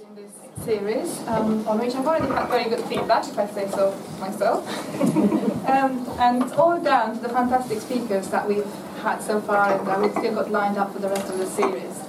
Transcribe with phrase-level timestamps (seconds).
[0.00, 3.68] in this series, um, on which I've already had very good feedback, if I say
[3.68, 4.66] so myself.
[5.68, 10.00] um, and all down to the fantastic speakers that we've had so far and that
[10.00, 12.00] we've still got lined up for the rest of the series.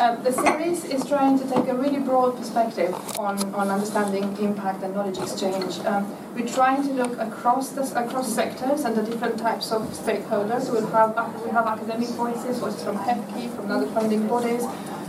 [0.00, 4.82] Um, the series is trying to take a really broad perspective on, on understanding impact
[4.82, 5.78] and knowledge exchange.
[5.80, 10.70] Um, we're trying to look across the, across sectors and the different types of stakeholders.
[10.72, 14.64] We'll have, we have academic voices, voices from HEFCE, from other funding bodies,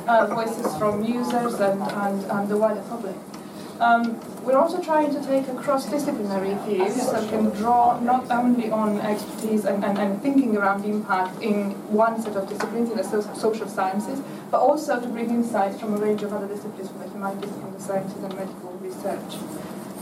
[0.10, 3.16] uh, voices from users and, and, and the wider public.
[3.80, 8.70] Um, we're also trying to take a cross-disciplinary view so we can draw not only
[8.72, 13.04] on expertise and, and, and, thinking around impact in one set of disciplines, in the
[13.04, 14.20] social sciences,
[14.52, 17.72] but also to bring insights from a range of other disciplines, from the humanities, from
[17.72, 19.59] the sciences and medical research.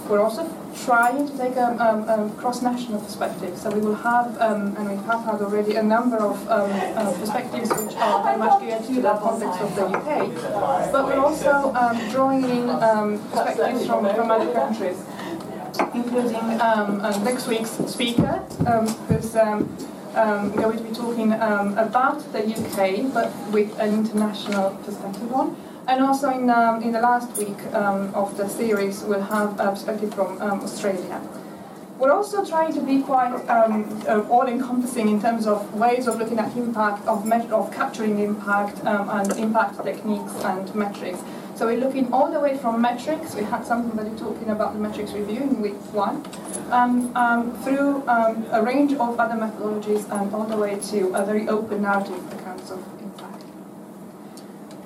[0.09, 0.47] We're also
[0.85, 3.57] trying to take a, um, um, cross-national perspective.
[3.57, 7.11] So we will have, um, and we have had already, a number of um, uh,
[7.19, 10.91] perspectives which are very much geared to the context of the UK.
[10.93, 15.03] But we're also um, drawing in um, perspectives from, from other countries,
[15.93, 18.37] including uh, next week's speaker,
[19.09, 25.55] who's going to be talking about the UK, but with an international perspective on.
[25.87, 29.71] And also in, um, in the last week um, of the series, we'll have a
[29.71, 31.21] perspective from um, Australia.
[31.97, 36.39] We're also trying to be quite um, uh, all-encompassing in terms of ways of looking
[36.39, 41.19] at impact, of, of capturing impact, um, and impact techniques and metrics.
[41.55, 45.13] So we're looking all the way from metrics, we had somebody talking about the metrics
[45.13, 46.23] review in week one,
[46.69, 51.25] um, um, through um, a range of other methodologies and all the way to a
[51.25, 52.96] very open narrative accounts of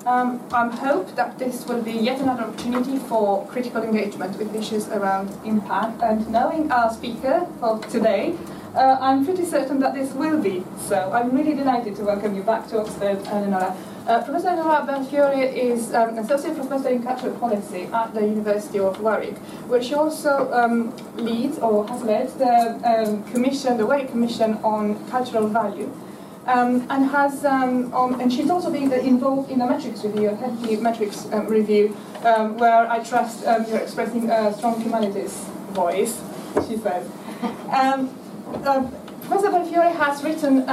[0.06, 4.88] um, I hope that this will be yet another opportunity for critical engagement with issues
[4.88, 6.02] around impact.
[6.02, 8.36] And knowing our speaker for today,
[8.74, 11.12] uh, I'm pretty certain that this will be so.
[11.12, 13.76] I'm really delighted to welcome you back to Oxford, Eleonora.
[14.06, 19.00] Uh, professor Eleonora Belfiore is um, Associate Professor in Cultural Policy at the University of
[19.00, 19.36] Warwick,
[19.68, 24.98] where she also um, leads or has led the um, commission, the Warwick Commission on
[25.10, 25.92] Cultural Value.
[26.46, 30.34] Um, and has um, on, and she's also been involved in a metrics review, a
[30.34, 35.34] HEFCE metrics um, review, um, where I trust um, you're expressing a strong humanities
[35.70, 36.20] voice.
[36.68, 37.08] She says.
[37.70, 38.10] Um,
[38.64, 38.90] uh,
[39.22, 40.68] Professor Belfiore has written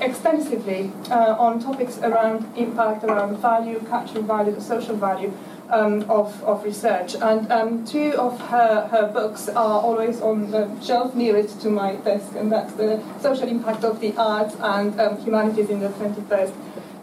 [0.00, 5.32] extensively uh, on topics around impact, around value, cultural value, social value,
[5.70, 7.14] um, of, of research.
[7.14, 11.96] And um, two of her, her books are always on the shelf nearest to my
[11.96, 16.52] desk, and that's the social impact of the arts and um, humanities in the 21st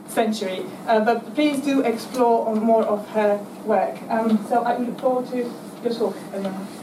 [0.07, 0.65] century.
[0.87, 4.01] Uh, but please do explore more of her work.
[4.09, 5.51] Um, so I look forward to
[5.83, 6.15] your talk.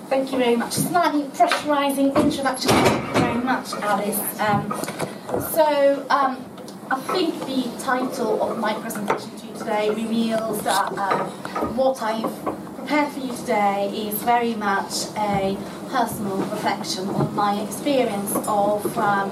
[0.08, 0.72] Thank you very much.
[0.72, 2.70] Slightly pressurising introduction.
[2.70, 4.40] Thank you very much, Alice.
[4.40, 6.51] Um, so um,
[6.92, 11.26] I think the title of my presentation to you today reveals that um,
[11.74, 12.44] what I've
[12.76, 15.56] prepared for you today is very much a
[15.88, 19.30] personal reflection of my experience of um,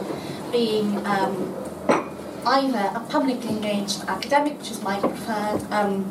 [0.51, 1.55] being um,
[2.47, 6.11] either a publicly engaged academic, which is my preferred um,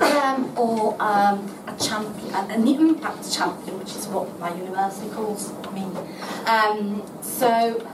[0.00, 5.84] term, or um, a champion, an impact champion, which is what my university calls me.
[6.46, 7.86] Um, so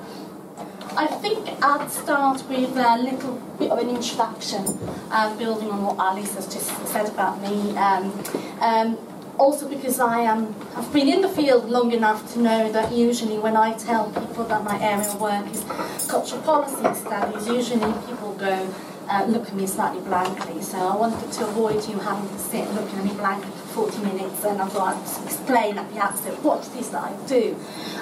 [0.98, 4.64] I think I'd start with a little bit of an introduction,
[5.10, 7.76] um, building on what Alice has just said about me.
[7.76, 8.24] Um,
[8.60, 8.98] um,
[9.38, 13.38] also because I am, I've been in the field long enough to know that usually
[13.38, 15.64] when I tell people that my area of work is
[16.08, 18.74] cultural policy studies, usually people go,
[19.10, 20.62] uh, look at me slightly blankly.
[20.62, 24.42] So I wanted to avoid you having to sit looking at me blankly 40 minutes
[24.42, 27.54] and I thought I'd explain at the outset what it is that I do.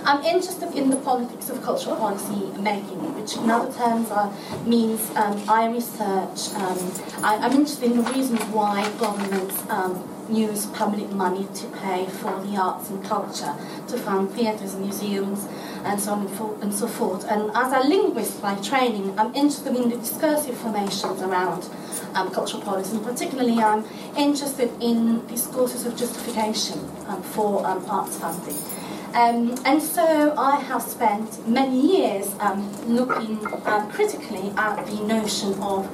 [0.05, 4.33] I'm interested in the politics of cultural policy making, which in other terms are,
[4.65, 6.79] means um, I research, um,
[7.25, 9.97] I, am interested in the reasons why governments um,
[10.31, 13.55] use public money to pay for the arts and culture,
[13.89, 15.47] to fund theatres and museums,
[15.85, 17.25] and so on and so forth.
[17.31, 21.69] And as a linguist by training, I'm interested in the discursive formations around
[22.15, 23.85] um, cultural policy, and particularly I'm
[24.17, 28.57] interested in discourses of justification um, for um, arts funding.
[29.15, 35.55] Um, and so I have spent many years um, looking um, critically at the notion
[35.63, 35.89] of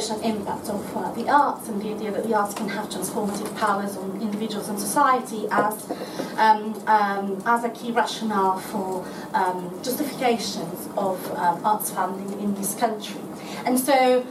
[0.00, 3.54] social impact of uh, the arts and the idea that the arts can have transformative
[3.58, 5.90] powers on individuals and society as,
[6.38, 9.04] um, um, as a key rationale for
[9.34, 13.20] um, justifications of um, arts funding in this country.
[13.66, 14.24] And so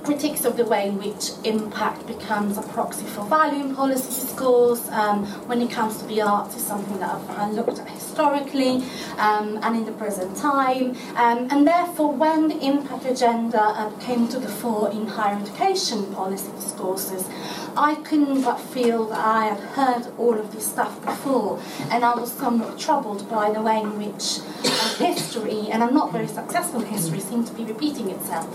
[0.00, 4.88] critiques of the way in which impact becomes a proxy for value in policy discourse
[4.88, 8.82] um, when it comes to the arts is something that I've, looked at historically
[9.18, 10.96] um, and in the present time.
[11.16, 16.12] Um, and therefore, when the impact agenda uh, came to the fore in higher education
[16.14, 17.28] policy discourses,
[17.76, 21.60] I couldn't but feel that I had heard all of this stuff before,
[21.90, 26.12] and I was somewhat troubled by the way in which uh, history, and a not
[26.12, 28.50] very successful history, seemed to be repeating itself.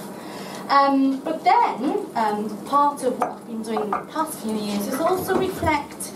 [0.70, 4.88] Um, but then, um, part of what I've been doing in the past few years
[4.88, 6.12] is also reflect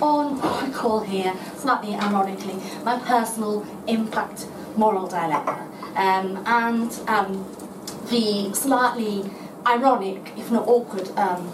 [0.00, 4.46] on what I call here, slightly ironically, my personal impact
[4.76, 5.68] moral dilemma.
[5.94, 7.46] Um, and um,
[8.10, 9.30] the slightly
[9.66, 11.52] ironic, if not awkward, um,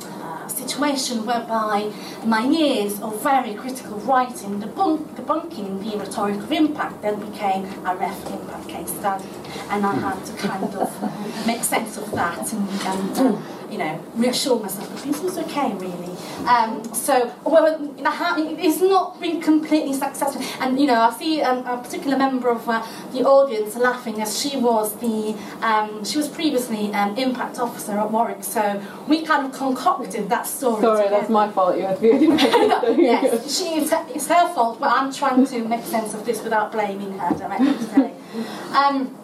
[0.68, 1.90] situation whereby
[2.24, 7.96] my years of very critical writing, debunk, debunking the rhetoric of impact, then became a
[7.96, 9.24] REF impact case study.
[9.70, 13.38] And I had to kind of make sense of that and, and
[13.70, 16.16] you know, reassure myself that this was okay, really.
[16.46, 20.42] Um, so, well, it's not been completely successful.
[20.60, 24.40] And, you know, I see um, a particular member of uh, the audience laughing as
[24.40, 29.46] she was the, um, she was previously um, impact officer at Warwick, so we kind
[29.46, 30.80] of concocted that story.
[30.80, 31.16] Sorry, together.
[31.16, 31.76] that's my fault.
[31.76, 32.08] You had to be
[33.02, 36.72] yes, she, it's, it's her fault, but I'm trying to make sense of this without
[36.72, 38.14] blaming her directly today.
[38.68, 39.16] Um,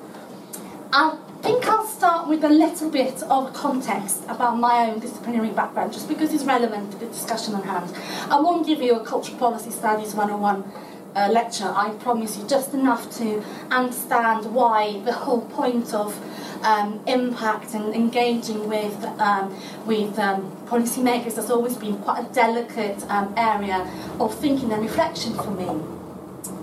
[0.93, 5.93] I think I'll start with a little bit of context about my own disciplinary background,
[5.93, 7.95] just because it's relevant to the discussion on hand.
[8.31, 10.65] I won't give you a cultural policy studies 101
[11.15, 16.19] uh, lecture, I promise you, just enough to understand why the whole point of
[16.65, 19.55] um, impact and engaging with um,
[19.85, 23.87] with um, policymakers has always been quite a delicate um, area
[24.19, 25.69] of thinking and reflection for me.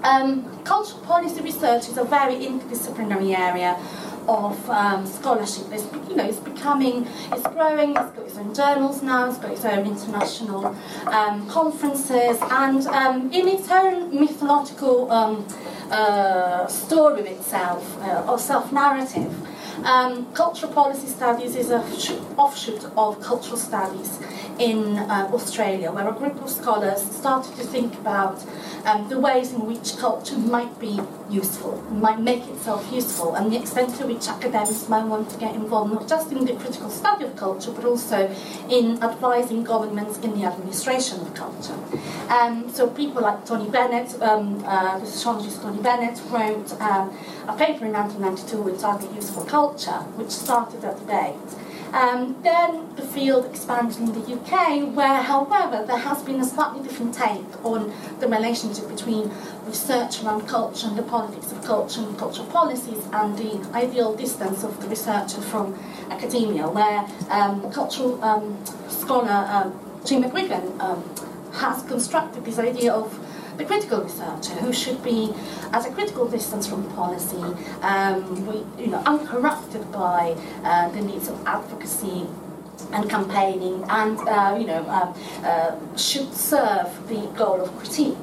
[0.03, 3.79] Um, cultural policy research is a very interdisciplinary area
[4.27, 5.65] of um, scholarship.
[5.71, 9.51] It's, you know, it's becoming, it's growing, it's got its own journals now, it's got
[9.51, 10.75] its own international
[11.07, 15.45] um, conferences, and um, in its own mythological um,
[15.89, 19.33] uh, story itself, uh, or self-narrative.
[19.85, 21.81] Um, cultural policy studies is an
[22.38, 24.19] offshoot of cultural studies
[24.59, 28.44] in uh, Australia, where a group of scholars started to think about
[28.86, 31.00] um, the ways in which culture might be
[31.30, 35.56] useful, might make itself useful, and the extent to which academics might want to get
[35.56, 38.30] involved not just in the critical study of culture, but also
[38.69, 41.77] in advising governments in the administration of culture.
[42.30, 47.15] Um, so people like Tony Bennett, um, uh, sociologist Tony Bennett, wrote um,
[47.48, 51.36] a paper in 1992 entitled Useful Culture, which started that debate.
[51.93, 56.81] Um, then the field expanded in the UK, where, however, there has been a slightly
[56.81, 59.29] different take on the relationship between
[59.65, 64.63] research around culture and the politics of culture and cultural policies and the ideal distance
[64.63, 65.77] of the researcher from
[66.09, 68.57] academia, where um, cultural um,
[68.88, 71.03] scholar um, Jim McGuigan um,
[71.53, 73.19] has constructed this idea of
[73.57, 75.33] the critical researcher who should be
[75.74, 77.44] at a critical distance from policy,
[77.81, 82.27] um, we, you know, uncorrupted by uh, the needs of advocacy
[82.94, 85.13] and campaigning, and uh, you know, um,
[85.44, 88.18] uh, should serve the goal of critique.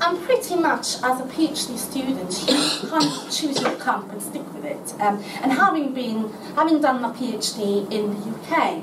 [0.00, 4.64] And pretty much as a PhD student, you can't choose your camp and stick with
[4.64, 5.00] it.
[5.00, 8.82] Um, and having been, having done my PhD in the UK,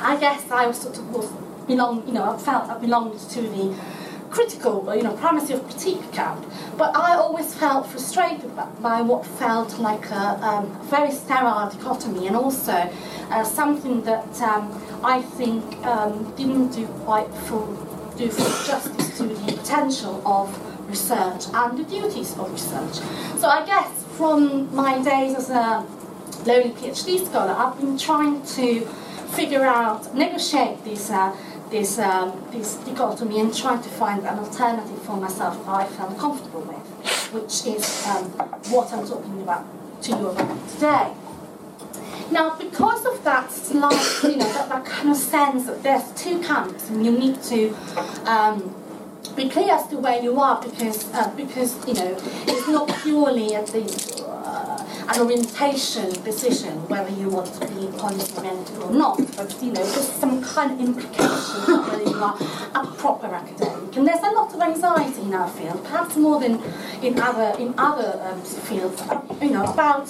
[0.00, 1.30] I guess I was sort of was
[1.66, 3.74] belong, you know, I felt I belonged to the
[4.30, 6.44] critical, you know, primacy of critique camp.
[6.76, 12.36] But I always felt frustrated by what felt like a um, very sterile dichotomy and
[12.36, 12.72] also
[13.30, 14.64] uh, something that um,
[15.02, 17.66] I think um, didn't do quite full,
[18.16, 20.46] do full justice to the potential of
[20.88, 22.94] research and the duties of research.
[23.38, 25.86] So I guess from my days as a
[26.46, 28.86] lowly PhD scholar, I've been trying to
[29.36, 31.36] figure out, negotiate these uh,
[31.70, 36.18] this, um, this dichotomy and trying to find an alternative for myself that I felt
[36.18, 38.24] comfortable with, which is um,
[38.70, 39.66] what I'm talking about
[40.02, 41.12] to you about today.
[42.30, 46.40] Now, because of that slight, you know, that, that kind of sense that there's two
[46.42, 47.74] camps and you need to
[48.26, 48.74] um,
[49.34, 53.54] be clear as to where you are because, uh, because you know, it's not purely
[53.54, 53.80] at the
[55.08, 59.84] an orientation decision whether you want to be policy oriented or not, but you know,
[59.84, 62.36] there's some kind of implication whether you are
[62.74, 63.96] a proper academic.
[63.96, 66.62] And there's a lot of anxiety in our field, perhaps more than
[67.02, 70.06] in other in other um, fields, uh, you know, about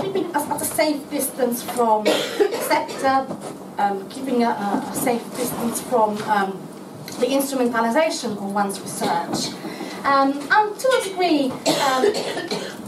[0.00, 3.26] keeping us at a safe distance from sector,
[3.78, 6.58] um, keeping a, a, safe distance from um,
[7.20, 9.54] the instrumentalization of one's research.
[10.08, 12.04] Um, and to a degree, um,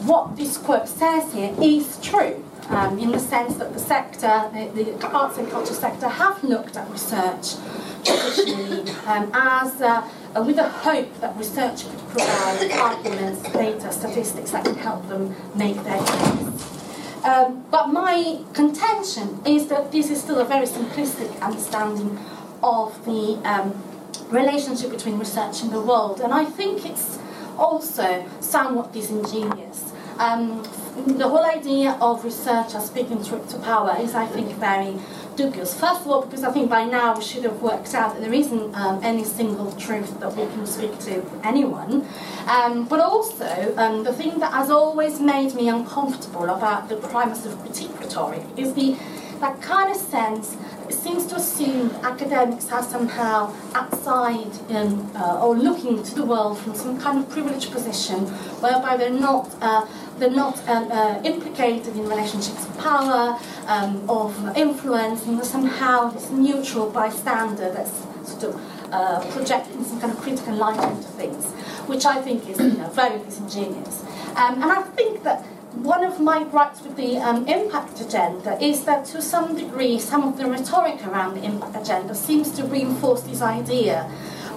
[0.06, 2.42] what this quote says here is true.
[2.70, 6.76] um, in the sense that the sector, the, the arts and culture sector, have looked
[6.76, 7.56] at research
[8.04, 10.08] traditionally um, as uh,
[10.46, 15.82] with the hope that research could provide arguments, data, statistics that can help them make
[15.82, 17.24] their case.
[17.24, 22.18] Um, but my contention is that this is still a very simplistic understanding
[22.62, 23.82] of the um,
[24.30, 27.18] relationship between research and the world, and I think it's
[27.58, 29.92] also somewhat disingenuous.
[30.18, 30.62] Um,
[31.06, 34.98] the whole idea of research as speaking truth to power is, I think, very
[35.36, 35.78] dubious.
[35.78, 38.32] First of all, because I think by now we should have worked out that there
[38.32, 42.06] isn't um, any single truth that we can speak to anyone.
[42.46, 47.48] Um, but also, um, the thing that has always made me uncomfortable about the primacy
[47.48, 48.96] of critique rhetoric is the
[49.40, 50.54] that kind of sense
[50.90, 56.58] it seems to assume academics are somehow outside um, uh, or looking to the world
[56.58, 58.26] from some kind of privileged position
[58.64, 59.86] whereby they're not uh,
[60.18, 66.28] they're not um, uh, implicated in relationships of power, um, of influence, and somehow this
[66.30, 67.96] neutral bystander that's
[68.28, 71.46] sort of uh, projecting some kind of critical light into things,
[71.86, 74.02] which I think is you know, very disingenuous.
[74.34, 78.84] Um, and I think that one of my gripes with the um, impact agenda is
[78.84, 83.22] that to some degree some of the rhetoric around the impact agenda seems to reinforce
[83.22, 84.10] this idea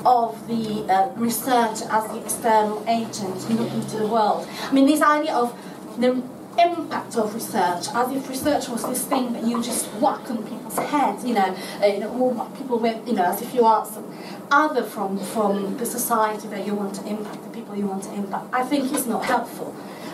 [0.06, 4.48] of the uh, research as the external agent looking to the world.
[4.64, 5.58] I mean, this idea of
[5.98, 6.22] the
[6.58, 10.78] impact of research, as if research was this thing that you just whack on people's
[10.78, 14.14] heads, you know, uh, you know people with, you know, as if you are some
[14.52, 18.14] other from, from the society that you want to impact, the people you want to
[18.14, 19.74] impact, I think is not helpful.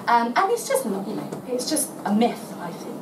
[0.10, 3.02] Um, and it's just you know, it's just a myth, I think.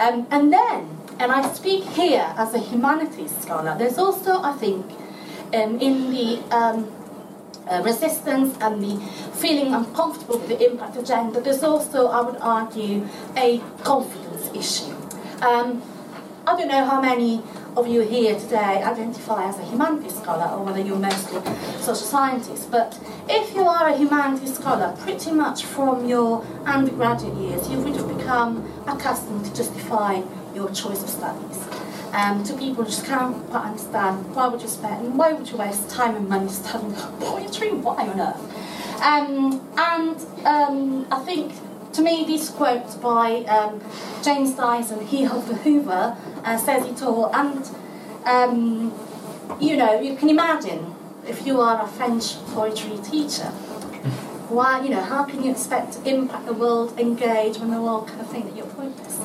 [0.00, 4.86] Um, and then, and I speak here as a humanities scholar, there's also, I think,
[5.54, 6.90] um, in the um,
[7.70, 8.96] uh, resistance and the
[9.34, 13.06] feeling uncomfortable with the impact agenda, there's also, I would argue,
[13.36, 14.96] a confidence issue.
[15.46, 15.80] Um,
[16.44, 17.40] I don't know how many
[17.76, 21.40] of you here today identify as a humanities scholar or whether you're mostly
[21.80, 27.68] social scientists, but if you are a humanities scholar, pretty much from your undergraduate years,
[27.68, 30.22] you would have become accustomed to justify
[30.54, 31.62] your choice of studies.
[32.12, 35.50] Um, to people who just can't quite understand why would you spend, and why would
[35.50, 37.72] you waste time and money studying poetry?
[37.72, 39.02] Why on earth?
[39.02, 40.16] Um, and
[40.46, 41.52] um, I think
[41.96, 43.80] to me, this quote by um,
[44.22, 47.34] James Dyson, He of the Hoover, uh, says it all.
[47.34, 47.68] And,
[48.26, 48.92] um,
[49.58, 50.94] you know, you can imagine
[51.26, 53.48] if you are a French poetry teacher,
[54.48, 58.08] why, you know, how can you expect to impact the world, engage when the world
[58.08, 59.18] kind of think that you're pointless?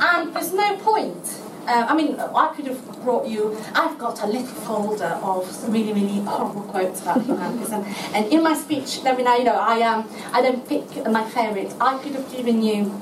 [0.00, 3.56] And there's no point uh, I mean, I could have brought you.
[3.74, 8.42] I've got a little folder of some really, really horrible quotes about humanism, and in
[8.42, 11.74] my speech, let me now you know, I um, I don't pick my favourites.
[11.80, 13.00] I could have given you,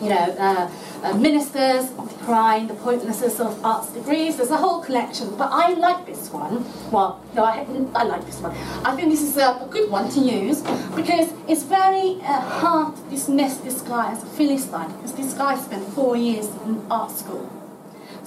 [0.00, 0.36] you know.
[0.38, 0.70] Uh,
[1.02, 4.36] uh, ministers decrying the pointlessness of arts degrees.
[4.36, 6.64] There's a whole collection, but I like this one.
[6.92, 8.52] Well, no, I, I like this one.
[8.84, 10.60] I think this is a, a good one to use
[10.94, 15.58] because it's very uh, hard to dismiss this guy as a Philistine because this guy
[15.58, 17.61] spent four years in art school.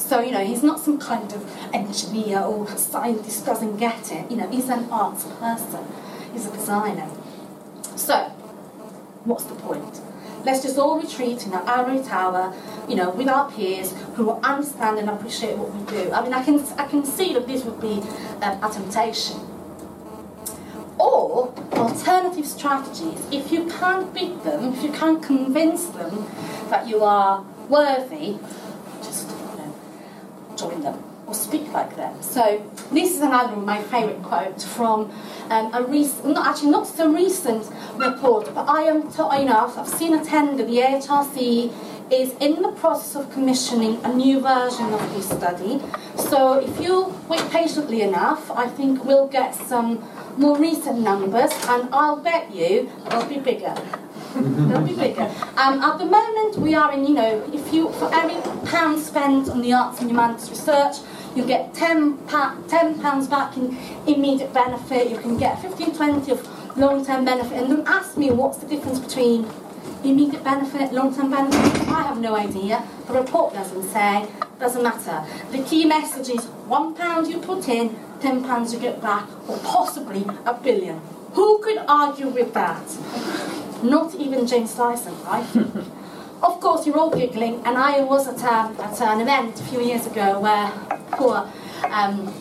[0.05, 4.29] So, you know, he's not some kind of engineer or scientist doesn't get it.
[4.29, 5.83] You know, he's an arts person.
[6.31, 7.09] He's a designer.
[7.95, 8.15] So,
[9.23, 10.01] what's the point?
[10.45, 12.53] Let's just all retreat in our ivory tower,
[12.87, 16.11] you know, with our peers who will understand and appreciate what we do.
[16.11, 18.03] I mean, I can, I can see that this would be
[18.43, 19.37] um, a temptation.
[20.99, 26.27] Or alternative strategies, if you can't beat them, if you can't convince them
[26.69, 28.37] that you are worthy,
[30.55, 32.21] join them or speak like them.
[32.21, 35.11] So this is another of my favourite quotes from
[35.49, 39.65] um, a recent, not actually not so recent report, but I am, to, you know,
[39.65, 41.73] I've, I've seen attended the AHRC
[42.11, 45.81] is in the process of commissioning a new version of this study.
[46.15, 50.07] So if you wait patiently enough, I think we'll get some
[50.37, 53.75] more recent numbers, and I'll bet you they'll be bigger.
[54.69, 55.31] They'll be bigger.
[55.55, 58.35] Um, at the moment, we are in, you know, if you, for every
[58.69, 60.97] pound spent on the arts and humanities research,
[61.35, 63.77] you get 10, pa- 10 pounds back in
[64.07, 67.57] immediate benefit, you can get 15, 20 of long-term benefit.
[67.57, 69.47] And don't ask me what's the difference between
[70.03, 71.87] immediate benefit, long-term benefit.
[71.87, 72.85] I have no idea.
[73.07, 74.27] The report doesn't say.
[74.59, 75.25] Doesn't matter.
[75.51, 79.57] The key message is one pound you put in, ten pounds you get back, or
[79.59, 80.99] possibly a billion.
[81.33, 82.85] Who could argue with that?
[83.83, 85.55] Not even James Dyson, right?
[86.43, 89.81] of course, you're all giggling, and I was at, um, at an event a few
[89.81, 90.71] years ago where
[91.11, 91.51] poor,
[91.89, 92.33] um,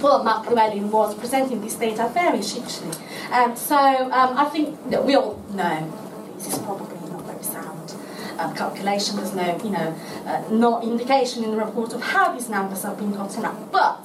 [0.00, 2.90] poor Mark Llewellyn was presenting this data very sheepishly.
[3.32, 5.92] Um, so um, I think that we all know
[6.36, 7.94] this is probably not very sound.
[8.38, 9.16] um, calculation.
[9.16, 9.94] There's no, you know,
[10.26, 13.72] uh, no indication in the report of how these numbers have been gotten up.
[13.72, 14.04] But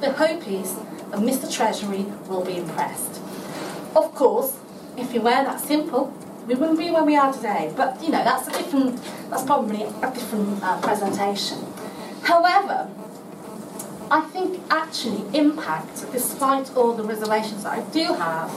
[0.00, 1.52] the hope is that Mr.
[1.52, 3.20] Treasury will be impressed.
[3.94, 4.56] Of course,
[4.96, 6.12] if you were that simple,
[6.46, 7.72] we wouldn't be where we are today.
[7.76, 11.58] But you know, that's a different, that's probably a different uh, presentation.
[12.22, 12.90] However,
[14.10, 18.50] I think actually impact, despite all the reservations that I do have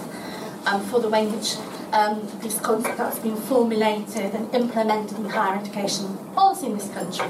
[0.67, 1.55] um, for the way in which
[1.93, 7.27] um, this concept has been formulated and implemented in higher education policy in this country,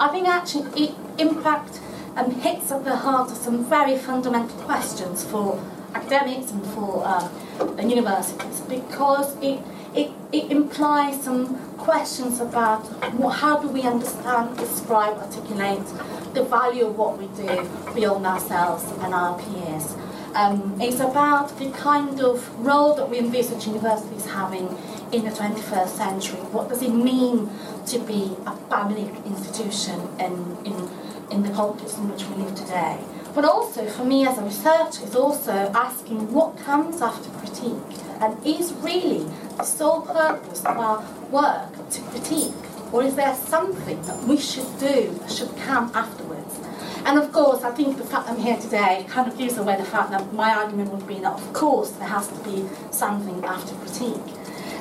[0.00, 1.80] I think actually impact
[2.16, 5.62] um, hits at the heart of some very fundamental questions for
[5.98, 9.60] academics and for um, universities because it,
[9.94, 12.80] it, it implies some questions about
[13.14, 15.86] what, how do we understand, describe, articulate
[16.34, 19.94] the value of what we do beyond ourselves and our peers.
[20.34, 24.68] Um, it's about the kind of role that we envisage universities having
[25.10, 26.38] in the 21st century.
[26.52, 27.50] What does it mean
[27.86, 30.90] to be a public institution in, in,
[31.30, 32.98] in the context in which we live today?
[33.34, 38.46] But also, for me as a researcher, is also asking what comes after critique and
[38.46, 42.54] is really the sole purpose of our work to critique?
[42.90, 46.58] Or is there something that we should do that should come afterwards?
[47.04, 49.84] And of course, I think the fact I'm here today kind of gives away the
[49.84, 53.74] fact that my argument would be that, of course, there has to be something after
[53.76, 54.34] critique.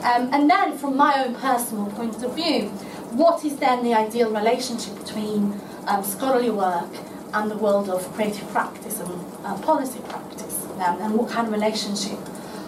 [0.04, 2.70] Um, and then, from my own personal point of view,
[3.12, 6.90] what is then the ideal relationship between um, scholarly work
[7.34, 9.12] and the world of creative practice and
[9.44, 12.20] uh, policy practice, um, and what kind of relationship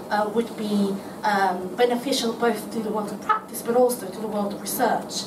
[0.09, 4.27] uh, would be um, beneficial both to the world of practice but also to the
[4.27, 5.23] world of research.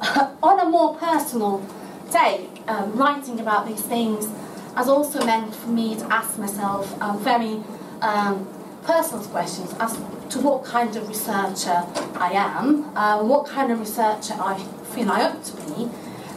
[0.42, 1.64] On a more personal
[2.10, 4.28] take, um, writing about these things
[4.76, 7.62] has also meant for me to ask myself um, very
[8.02, 8.48] um,
[8.84, 9.94] personal questions as
[10.30, 11.84] to what kind of researcher
[12.14, 14.58] I am, uh, what kind of researcher I
[14.94, 15.90] feel I ought to be,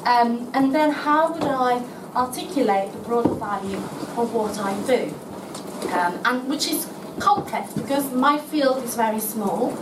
[0.05, 1.83] um, and then how would I
[2.15, 5.13] articulate the broader value of what I do,
[5.91, 6.88] um, and which is
[7.19, 9.77] complex because my field is very small.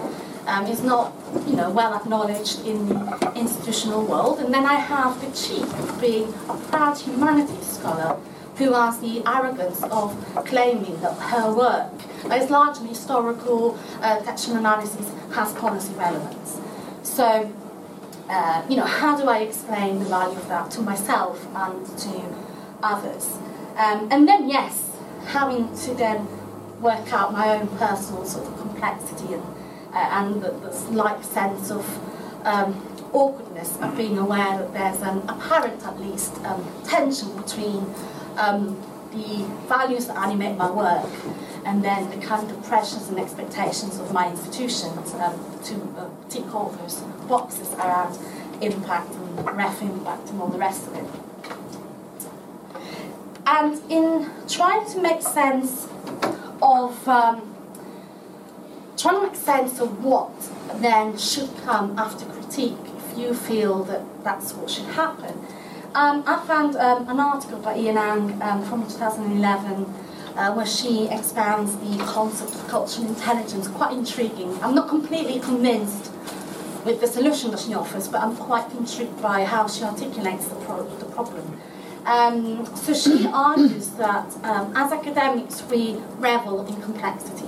[0.47, 1.13] Um, it's not,
[1.47, 4.39] you know, well acknowledged in the institutional world.
[4.39, 8.19] And then I have the cheek of being a proud humanities scholar
[8.55, 11.93] who has the arrogance of claiming that her work
[12.33, 16.59] is largely historical, uh, textual analysis has policy relevance.
[17.03, 17.51] So
[18.29, 22.35] uh, you know, how do I explain the value of that to myself and to
[22.83, 23.37] others?
[23.77, 24.91] Um, and then, yes,
[25.27, 26.27] having to then
[26.81, 29.43] work out my own personal sort of complexity and,
[29.93, 31.85] uh, and the, the slight sense of
[32.45, 32.73] um,
[33.13, 37.93] awkwardness of being aware that there's an apparent, at least, um, tension between
[38.37, 38.81] um,
[39.11, 41.09] the values that animate my work
[41.65, 46.53] and then the kind of pressures and expectations of my institution um, to uh, tick
[46.55, 48.17] all those boxes around
[48.61, 51.05] impact and REF impact and all the rest of it.
[53.45, 55.87] And in trying to make sense
[56.61, 57.53] of um,
[58.97, 60.31] trying to make sense of what
[60.75, 65.45] then should come after critique, if you feel that that's what should happen,
[65.95, 69.85] um, I found um, an article by Ien Ang um, from 2011
[70.35, 74.57] uh, where she expounds the concept of cultural intelligence, quite intriguing.
[74.63, 76.11] I'm not completely convinced
[76.85, 80.55] with the solution that she offers, but I'm quite intrigued by how she articulates the,
[80.55, 81.59] pro- the problem.
[82.05, 87.47] Um, so she argues that um, as academics we revel in complexity.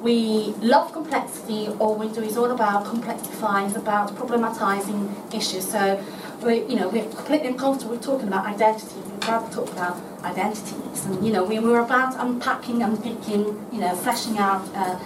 [0.00, 5.68] We love complexity, all we do is all about complexifying, about problematizing issues.
[5.68, 6.02] So
[6.42, 9.00] we, you know, we're completely uncomfortable talking about identity.
[9.00, 13.94] We'd rather talk about identities, and you know, we were about unpacking, unpicking, you know,
[13.94, 14.68] fleshing out.
[14.74, 14.98] Uh,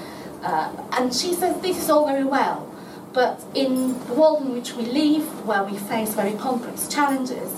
[0.42, 2.66] uh, and she says this is all very well,
[3.12, 7.52] but in the world in which we live, where we face very complex challenges,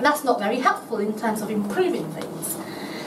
[0.00, 2.56] that's not very helpful in terms of improving things.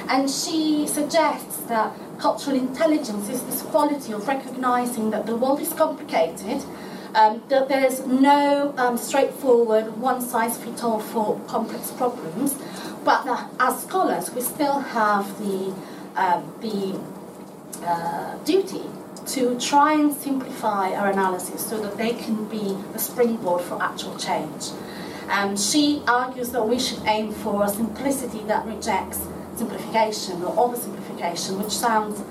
[0.10, 5.72] And she suggests that cultural intelligence is this quality of recognizing that the world is
[5.74, 6.62] complicated
[7.16, 12.56] um, that there's no um, straightforward one size fits all for complex problems,
[13.04, 13.26] but
[13.60, 15.74] as scholars, we still have the,
[16.16, 17.00] um, the
[17.86, 18.84] uh, duty
[19.28, 24.18] to try and simplify our analysis so that they can be the springboard for actual
[24.18, 24.70] change.
[25.30, 29.20] Um, she argues that we should aim for a simplicity that rejects
[29.56, 32.22] simplification or oversimplification, which sounds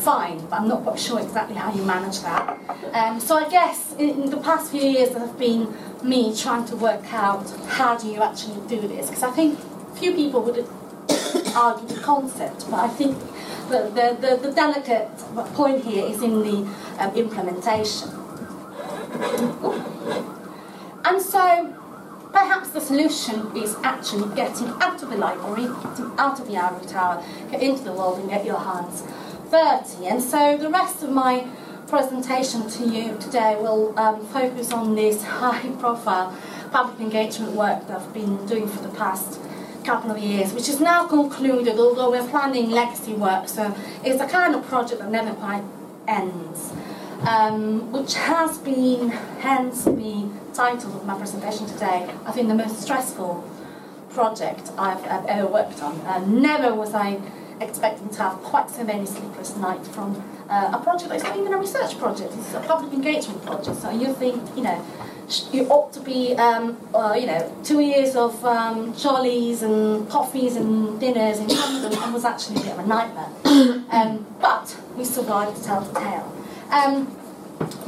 [0.00, 2.58] fine, but I'm not quite sure exactly how you manage that.
[2.92, 6.76] Um, so I guess in, the past few years there have been me trying to
[6.76, 9.58] work out how do you actually do this, because I think
[9.94, 10.58] few people would
[11.54, 13.18] argue the concept, but I think
[13.68, 15.08] the, the, the, the delicate
[15.54, 18.08] point here is in the um, implementation.
[21.04, 21.74] And so
[22.32, 25.66] perhaps the solution is actually getting out of the library,
[26.18, 29.02] out of the ivory tower, get into the world and get your hands
[29.50, 30.06] dirty.
[30.06, 31.46] And so the rest of my
[31.88, 36.36] presentation to you today will um, focus on this high profile
[36.70, 39.40] public engagement work that I've been doing for the past
[39.84, 44.28] couple of years, which is now concluded, although we're planning legacy work, so it's a
[44.28, 45.64] kind of project that never quite
[46.06, 46.72] ends
[47.22, 49.10] um, which has been,
[49.40, 53.48] hence the title of my presentation today, I think the most stressful
[54.10, 56.40] project I've, I've ever worked on.
[56.40, 57.20] Never was I
[57.60, 61.52] expecting to have quite so many sleepless nights from uh, a project that's not even
[61.52, 63.80] a research project, it's a public engagement project.
[63.80, 64.84] So you think, you know,
[65.52, 70.56] you ought to be, um, uh, you know, two years of um, jollies and coffees
[70.56, 73.28] and dinners in London and was actually a bit of a nightmare.
[73.90, 76.32] Um, but we survived to tell the tale.
[76.70, 77.06] Um,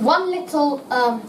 [0.02, 1.22] one little um,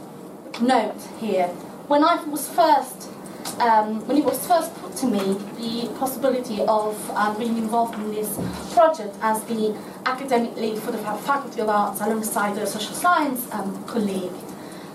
[0.60, 1.47] note here.
[1.88, 3.12] When I was first,
[3.59, 5.19] um, when it was first put to me,
[5.57, 8.37] the possibility of um, being involved in this
[8.73, 13.83] project as the academic lead for the Faculty of Arts alongside a social science um,
[13.85, 14.31] colleague,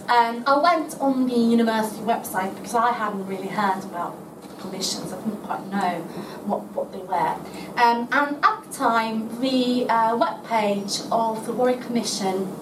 [0.08, 4.16] um, I went on the university website because I hadn't really heard about
[4.58, 5.12] commissions.
[5.12, 6.00] I didn't quite know
[6.46, 7.36] what, what they were.
[7.76, 12.54] Um, and at the time, the uh, web page of the Warwick Commission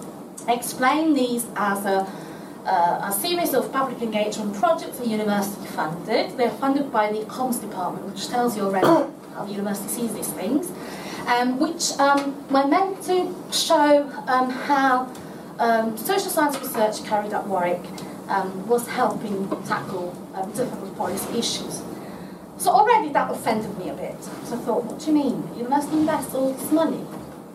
[0.47, 2.07] explained these as a,
[2.67, 6.37] uh, a series of public engagement projects the university funded.
[6.37, 8.85] They're funded by the comms department, which tells you already
[9.33, 10.71] how the university sees these things,
[11.27, 15.11] um, which um, were meant to show um, how
[15.59, 17.81] um, social science research carried at Warwick
[18.27, 21.81] um, was helping tackle um, difficult policy issues.
[22.57, 24.21] So already that offended me a bit.
[24.45, 25.49] So I thought, what do you mean?
[25.57, 27.05] You must invest all this money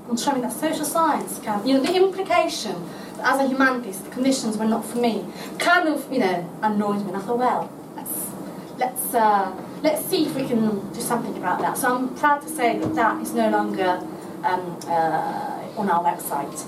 [0.08, 2.88] on showing that social science can, you know, the implication
[3.22, 5.24] as a humanist, the conditions were not for me,
[5.58, 7.08] kind of, you know, annoyed me.
[7.08, 8.30] And I thought, well, let's
[8.78, 11.76] let's uh, let's see if we can do something about that.
[11.76, 14.00] So I'm proud to say that that is no longer
[14.44, 16.58] um, uh, on our website.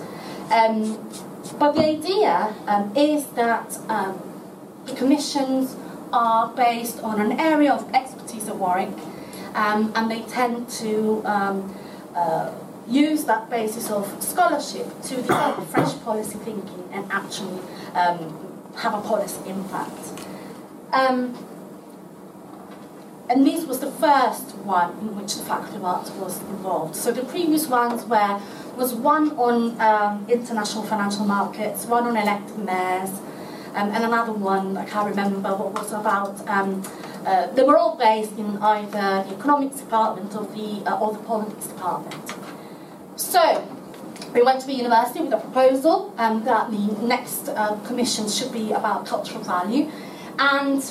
[0.51, 0.99] Um,
[1.59, 4.21] but the idea um, is that um,
[4.87, 5.77] the commissions
[6.13, 8.97] are based on an area of expertise at Warwick,
[9.55, 11.75] um, and they tend to um,
[12.15, 12.53] uh,
[12.89, 17.61] use that basis of scholarship to develop fresh policy thinking and actually
[17.95, 20.23] um, have a policy impact.
[20.93, 21.37] Um,
[23.29, 26.95] and this was the first one in which the Faculty of Arts was involved.
[26.95, 28.41] So the previous ones were
[28.77, 33.11] was one on um, international financial markets, one on elected mayors,
[33.75, 36.47] um, and another one, I can't remember what was about.
[36.49, 36.83] Um,
[37.25, 41.21] uh, they were all based in either the economics department or the, uh, or the
[41.21, 42.44] politics department.
[43.17, 43.67] So,
[44.35, 48.53] we went to the university with a proposal um, that the next uh, commission should
[48.53, 49.91] be about cultural value,
[50.39, 50.83] and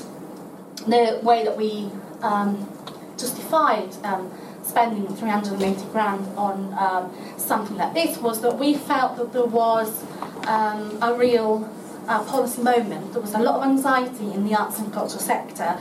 [0.87, 1.89] the way that we
[2.21, 2.67] um,
[3.17, 4.31] justified um,
[4.63, 10.03] spending 380 grand on um, something like this was that we felt that there was
[10.47, 11.69] um, a real
[12.07, 13.13] uh, policy moment.
[13.13, 15.77] There was a lot of anxiety in the arts and culture sector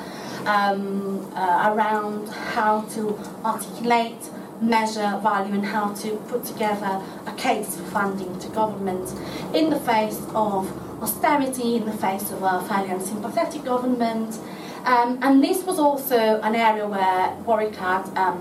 [0.46, 4.30] um, uh, around how to articulate,
[4.62, 9.12] measure value, and how to put together a case for funding to government
[9.54, 10.70] in the face of
[11.02, 14.38] austerity, in the face of a fairly unsympathetic government.
[14.84, 18.38] Um, and this was also an area where Warwick had, um,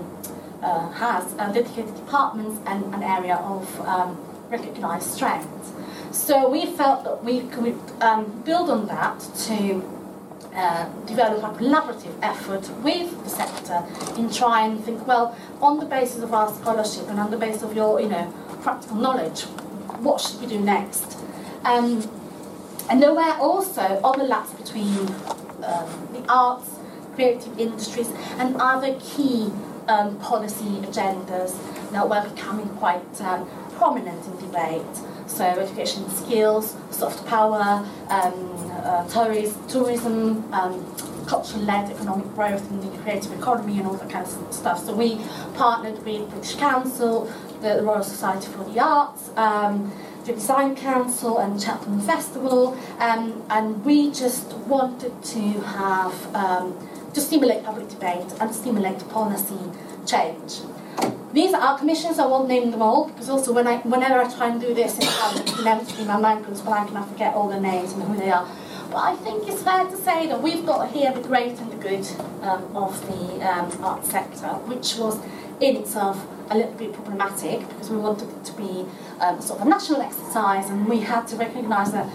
[0.62, 4.16] uh, has uh, dedicated departments and an area of um,
[4.48, 5.72] recognised strength.
[6.12, 9.82] So we felt that we could um, build on that to
[10.54, 13.82] uh, develop a collaborative effort with the sector
[14.18, 17.62] in trying to think, well, on the basis of our scholarship and on the basis
[17.62, 19.42] of your, you know, practical knowledge,
[20.02, 21.18] what should we do next?
[21.64, 22.08] Um,
[22.90, 24.98] and there were also overlaps between
[25.64, 26.68] um, the arts,
[27.14, 29.50] creative industries, and other key
[29.88, 31.56] um, policy agendas
[31.92, 34.82] that were becoming quite um, prominent in debate.
[35.26, 38.61] So education skills, soft power, um,
[39.10, 40.94] tourism, tourism um,
[41.26, 44.84] cultural-led economic growth and the creative economy and all that kind of stuff.
[44.84, 45.20] So we
[45.54, 49.92] partnered with British Council, the Royal Society for the Arts, um,
[50.24, 57.20] the Design Council and Cheltenham Festival, um, and we just wanted to have um, to
[57.20, 59.58] stimulate public debate and stimulate policy
[60.06, 60.60] change.
[61.32, 64.48] These are commissions, I won't name them all, because also when I, whenever I try
[64.48, 64.98] and do this
[65.58, 68.46] inevitably my mind goes blank and I forget all the names and who they are.
[68.92, 71.76] But I think it's fair to say that we've got here the great and the
[71.76, 72.06] good
[72.42, 75.18] um, of the um, art sector, which was
[75.62, 78.84] in itself a little bit problematic because we wanted it to be
[79.20, 82.06] um, sort of a national exercise and we had to recognise that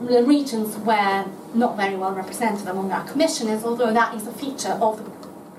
[0.00, 4.78] the regions were not very well represented among our commissioners, although that is a feature
[4.80, 5.10] of the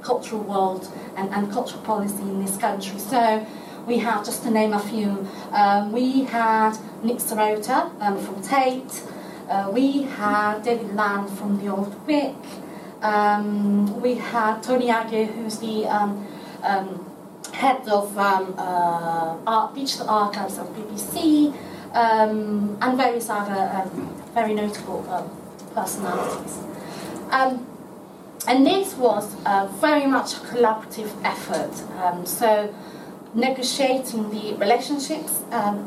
[0.01, 2.97] cultural world and, and cultural policy in this country.
[2.97, 3.45] So
[3.85, 9.03] we have, just to name a few, um, we had Nick Serota um, from Tate,
[9.49, 12.35] uh, we had David Lan from the Old Vic,
[13.01, 16.25] um, we had Tony Ageh, who's the um,
[16.63, 17.05] um,
[17.53, 21.53] head of um, uh, art, digital archives of BBC,
[21.93, 25.03] um, and various other um, very notable
[25.73, 26.59] personalities.
[28.47, 31.73] And this was uh, very much a collaborative effort.
[32.27, 32.73] So,
[33.33, 35.41] negotiating the relationships,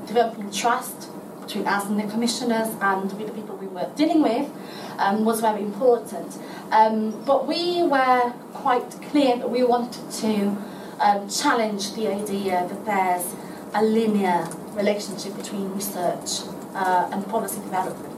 [0.07, 1.09] developing trust
[1.49, 4.51] between us and the commissioners and with the people we were dealing with
[4.99, 6.39] um, was very important.
[6.71, 10.57] Um, but we were quite clear that we wanted to
[11.01, 13.35] um, challenge the idea that there's
[13.75, 18.15] a linear relationship between research uh, and policy development.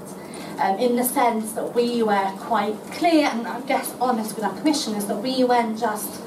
[0.59, 4.55] Um, in the sense that we were quite clear and I guess honest with our
[4.59, 6.21] commissioners that we weren't just,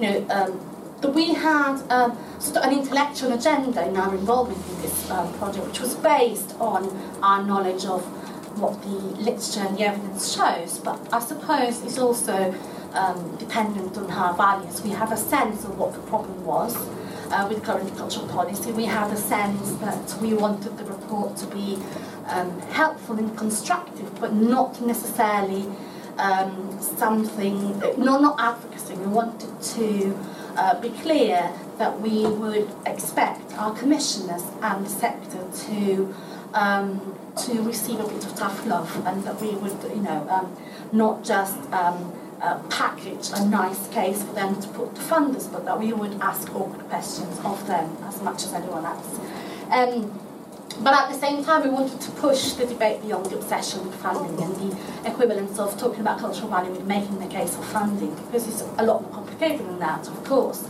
[0.00, 0.69] you know, um,
[1.00, 5.32] that we had um, sort of an intellectual agenda in our involvement in this um,
[5.34, 6.88] project, which was based on
[7.22, 8.04] our knowledge of
[8.58, 12.54] what the literature and the evidence shows, but I suppose it's also
[12.92, 14.82] um, dependent on our values.
[14.82, 16.76] We have a sense of what the problem was
[17.30, 18.72] uh, with current cultural policy.
[18.72, 21.78] We have a sense that we wanted the report to be
[22.26, 25.66] um, helpful and constructive, but not necessarily
[26.18, 28.94] um, something, no, not advocacy.
[28.94, 30.18] We wanted to
[30.56, 36.14] uh, be clear that we would expect our commissioners and the sector to
[36.54, 40.56] um, to receive a bit of tough love, and that we would, you know, um,
[40.92, 45.64] not just um, uh, package a nice case for them to put to funders, but
[45.64, 49.20] that we would ask awkward questions of them as much as anyone else.
[49.70, 50.10] Um,
[50.82, 53.94] but at the same time, we wanted to push the debate beyond the obsession with
[53.96, 54.76] funding and the
[55.08, 58.84] equivalence of talking about cultural value with making the case for funding, because it's a
[58.84, 60.66] lot more complicated than that, of course.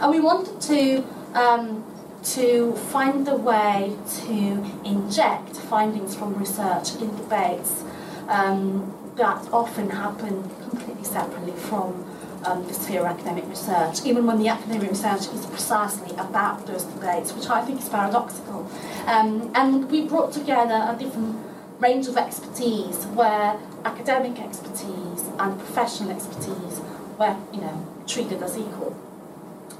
[0.00, 1.84] And we wanted to um,
[2.22, 7.84] to find a way to inject findings from research in debates
[8.28, 12.06] um, that often happen completely separately from
[12.46, 16.84] um, the sphere of academic research, even when the academic research is precisely about those
[16.84, 18.70] debates, which I think is paradoxical.
[19.06, 21.36] Um, and we brought together a different
[21.78, 26.80] range of expertise where academic expertise and professional expertise
[27.18, 28.96] were, you know, treated as equal.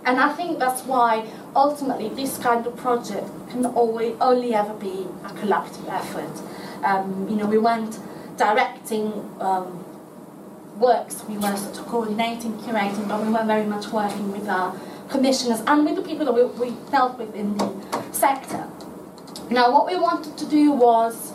[0.04, 5.06] And I think that's why ultimately this kind of project can always only ever be
[5.24, 6.42] a collaborative effort.
[6.84, 7.98] Um, you know, we weren't
[8.36, 9.84] directing um,
[10.78, 14.78] works, we were sort of coordinating, curating, but we were very much working with our
[15.08, 17.72] commissioners and with the people that we, we dealt with in the
[18.12, 18.66] sector.
[19.50, 21.32] Now, what we wanted to do was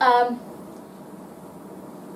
[0.00, 0.40] um,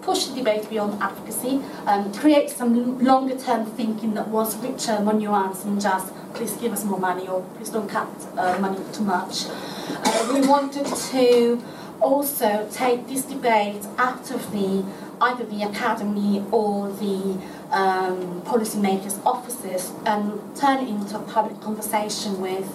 [0.06, 2.72] push the debate beyond advocacy, um, create some
[3.04, 7.26] longer term thinking that was richer, more nuanced than just please give us more money
[7.26, 9.46] or please don't cut uh, money too much.
[9.48, 11.60] Uh, we wanted to
[12.00, 14.84] also take this debate out of the
[15.20, 17.38] either the academy or the
[17.72, 22.70] um, policymakers' offices and turn it into a public conversation with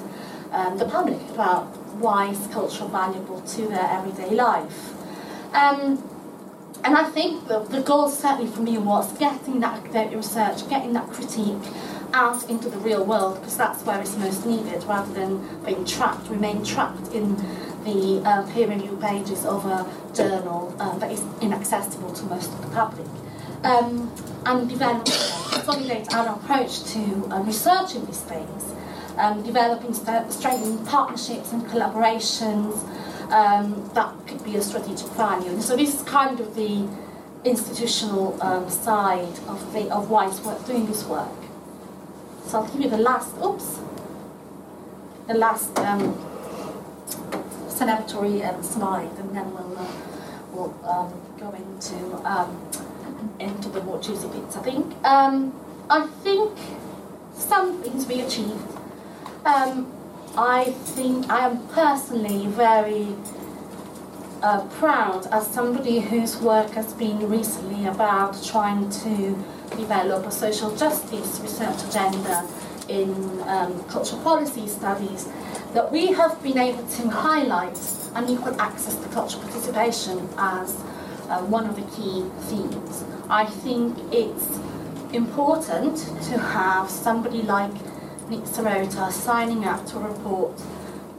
[0.51, 1.65] um, the public about
[2.03, 4.93] why is culture valuable to their everyday life.
[5.53, 6.03] Um,
[6.83, 10.93] and I think the, the goal certainly for me was getting that academic research, getting
[10.93, 11.61] that critique
[12.13, 16.27] out into the real world because that's where it's most needed rather than being trapped,
[16.29, 17.35] remain trapped in
[17.83, 22.61] the uh, peer review pages of a journal uh, that is inaccessible to most of
[22.61, 23.07] the public.
[23.63, 24.11] Um,
[24.45, 25.05] and develop,
[25.51, 26.99] consolidate our approach to
[27.31, 28.73] uh, researching these things,
[29.17, 32.83] um, developing, st- strengthening partnerships and collaborations
[33.31, 35.49] um, that could be a strategic value.
[35.51, 36.87] And so this is kind of the
[37.43, 41.29] institutional um, side of, the, of why it's worth doing this work.
[42.45, 43.79] So I'll give you the last, oops,
[45.27, 46.13] the last um,
[47.69, 49.91] celebratory um, slide, and then we'll, uh,
[50.51, 51.95] we'll um, go into
[52.29, 52.69] um,
[53.39, 54.55] into the more juicy bits.
[54.57, 54.93] I think.
[55.03, 55.53] Um,
[55.89, 56.57] I think
[57.35, 58.77] some things we achieved.
[59.45, 59.91] Um,
[60.37, 63.15] I think I am personally very
[64.41, 69.35] uh, proud as somebody whose work has been recently about trying to
[69.75, 72.47] develop a social justice research agenda
[72.87, 75.27] in um, cultural policy studies
[75.73, 77.77] that we have been able to highlight
[78.15, 80.75] unequal access to cultural participation as
[81.29, 83.03] uh, one of the key themes.
[83.29, 84.59] I think it's
[85.13, 87.71] important to have somebody like
[88.31, 90.57] Nick Serota signing up to a report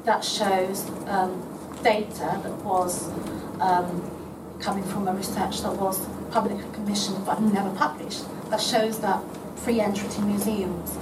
[0.07, 1.46] that shows um,
[1.83, 3.11] data that was
[3.61, 4.11] um,
[4.61, 9.22] coming from a research that was publicly commissioned but never published, that shows that
[9.57, 10.96] free entry to museums,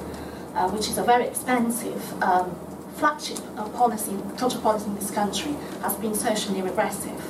[0.56, 2.50] uh, which is a very expensive um,
[2.96, 3.38] flagship
[3.74, 7.20] policy, cultural policy in this country, has been socially regressive.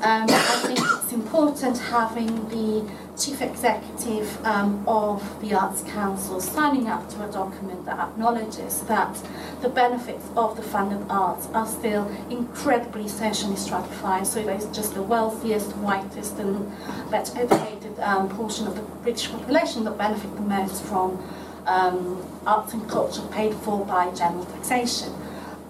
[0.00, 2.84] Um, I think it's important having the
[3.16, 9.16] chief executive um, of the Arts Council signing up to a document that acknowledges that
[9.62, 14.26] the benefits of the funded arts are still incredibly socially stratified.
[14.26, 16.72] So it's just the wealthiest, whitest, and
[17.08, 21.22] better educated um, portion of the British population that benefit the most from
[21.66, 25.12] um, arts and culture paid for by general taxation.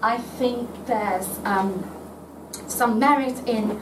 [0.01, 1.85] I think there's um,
[2.67, 3.79] some merit in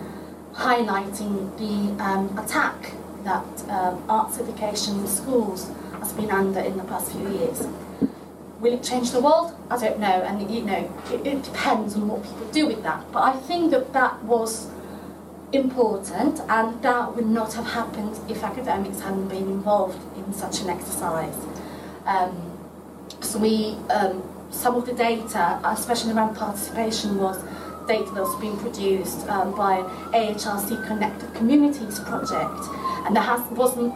[0.55, 6.83] highlighting the um, attack that um, arts education in schools has been under in the
[6.83, 7.67] past few years.
[8.61, 9.53] Will it change the world?
[9.69, 13.03] I don't know, and you know, it, it depends on what people do with that.
[13.11, 14.69] But I think that that was
[15.51, 20.69] important, and that would not have happened if academics hadn't been involved in such an
[20.69, 21.35] exercise.
[22.05, 22.57] Um,
[23.19, 27.43] so we, um, some of the data, especially around participation, was
[27.87, 29.77] was being produced um, by
[30.11, 32.67] AHRC Connected Communities project,
[33.05, 33.93] and that has wasn't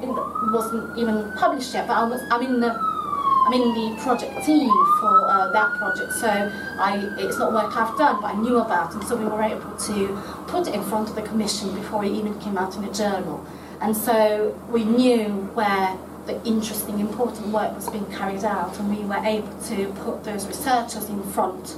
[0.51, 1.87] wasn't even published yet.
[1.87, 6.13] But I was, I'm in the I'm in the project team for uh, that project,
[6.13, 9.41] so I it's not work I've done, but I knew about And so we were
[9.41, 12.83] able to put it in front of the commission before it even came out in
[12.83, 13.43] a journal,
[13.81, 15.97] and so we knew where
[16.27, 20.45] the interesting, important work was being carried out, and we were able to put those
[20.45, 21.75] researchers in front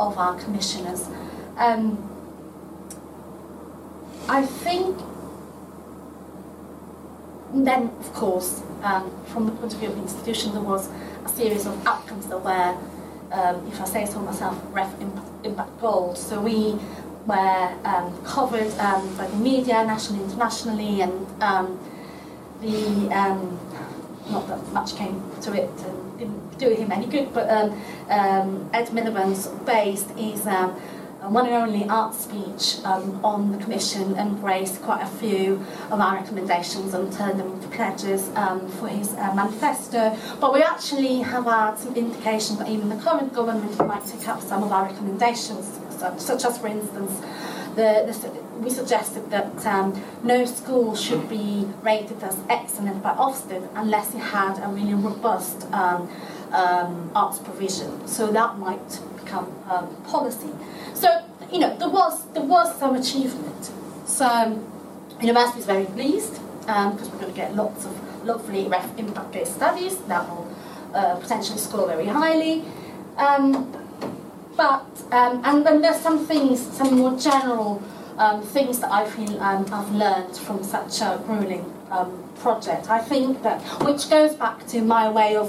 [0.00, 1.06] of our commissioners.
[1.56, 2.10] Um,
[4.28, 4.98] I think
[7.52, 10.88] then, of course, um, from the point of view of the institution, there was
[11.24, 12.76] a series of outcomes that were,
[13.32, 14.92] um, if I say so myself, REF
[15.44, 16.18] impact gold.
[16.18, 16.76] So we
[17.26, 21.78] were um, covered um, by the media, nationally, internationally, and um,
[22.60, 23.60] the um,
[24.30, 29.48] not that much came to it and didn't do him any good, but Ed Miliband's
[29.64, 30.46] based is
[31.30, 36.16] one and only art speech um, on the Commission embraced quite a few of our
[36.16, 40.16] recommendations and turned them into pledges um, for his uh, manifesto.
[40.40, 44.40] But we actually have had some indication that even the current government might take up
[44.40, 47.12] some of our recommendations, such, such as, for instance,
[47.74, 53.68] the, the we suggested that um, no school should be rated as excellent by Ofsted
[53.74, 56.08] unless it had a really robust um,
[56.52, 58.06] um, arts provision.
[58.06, 59.00] So that might
[59.34, 60.50] become um, policy.
[60.94, 61.08] So
[61.52, 63.70] you know there was there was some achievement.
[64.06, 64.64] So um,
[65.20, 69.54] university is very pleased because um, we're going to get lots of lovely REF impact-based
[69.54, 70.48] studies that will
[70.94, 72.64] uh, potentially score very highly.
[74.56, 77.82] but and then there's some things, some more general
[78.18, 82.88] um, things that I feel um, I've learned from such a grueling um, project.
[82.88, 85.48] I think that, which goes back to my way of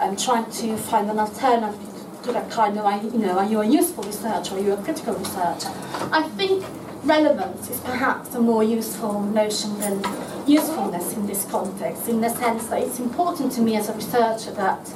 [0.00, 1.89] um, trying to find an alternative
[2.24, 5.14] that kind of, you know, are you a useful researcher or are you a critical
[5.14, 5.70] researcher?
[6.12, 6.64] I think
[7.04, 10.02] relevance is perhaps a more useful notion than
[10.46, 14.52] usefulness in this context, in the sense that it's important to me as a researcher
[14.52, 14.88] that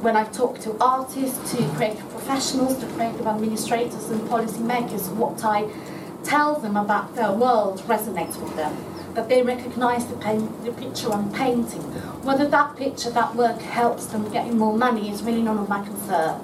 [0.00, 5.68] when I talk to artists, to creative professionals, to creative administrators and policymakers, what I
[6.24, 8.76] tell them about their world resonates with them,
[9.14, 10.16] that they recognise the,
[10.64, 11.82] the picture I'm painting.
[12.22, 15.84] Whether that picture, that work helps them getting more money is really none of my
[15.84, 16.40] concern.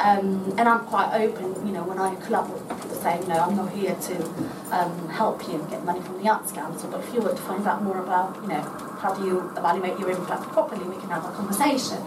[0.00, 3.54] Um, and I'm quite open, you know, when I collaborate with people saying, no, I'm
[3.54, 4.24] not here to
[4.72, 7.66] um, help you get money from the Arts Council, but if you were to find
[7.66, 8.62] out more about, you know,
[8.98, 11.98] how do you evaluate your impact properly, we can have a conversation.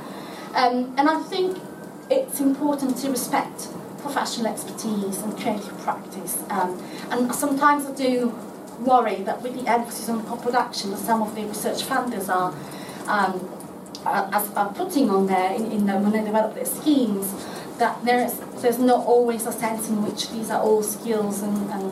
[0.55, 1.59] Um, and I think
[2.09, 6.41] it's important to respect professional expertise and creative practice.
[6.49, 8.33] Um, and sometimes I do
[8.79, 12.51] worry that with the emphasis on co-production that some of the research funders are,
[13.07, 13.49] um,
[14.03, 17.31] are, are putting on there in, in the, when they develop their schemes,
[17.83, 21.57] that there is, there's not always a sense in which these are all skills and,
[21.75, 21.91] and,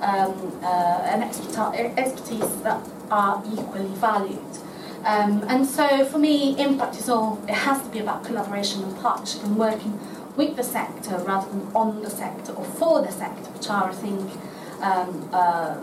[0.00, 4.54] um, uh, and expertise that are equally valued.
[5.04, 8.96] Um, and so for me, impact is all, it has to be about collaboration and
[8.98, 9.98] partnership and working
[10.36, 13.94] with the sector rather than on the sector or for the sector, which are, I
[13.94, 14.30] think,
[14.80, 15.80] um, uh,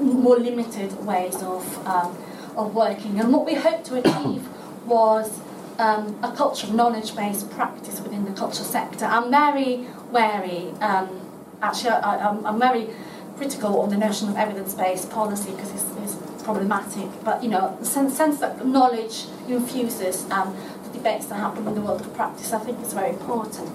[0.00, 2.16] more limited ways of, um,
[2.56, 3.20] of working.
[3.20, 4.48] And what we hoped to achieve
[4.86, 5.38] was
[5.78, 9.04] um, a culture of knowledge-based practice within the culture sector.
[9.04, 11.20] I'm very wary, um,
[11.62, 12.88] actually I, am very
[13.36, 17.84] critical on the notion of evidence-based policy because it's, it's, problematic, but you know, the
[17.84, 22.54] sense, sense that knowledge infuses um, the debates that happen in the world of practice,
[22.54, 23.70] I think is very important.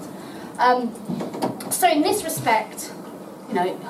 [0.58, 0.92] Um,
[1.70, 2.92] so in this respect,
[3.48, 3.80] you know,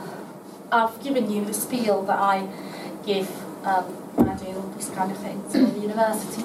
[0.71, 2.47] I've given you the spiel that I
[3.07, 3.31] give
[3.65, 3.85] um,
[4.17, 6.45] when I do all these kind of things at the university.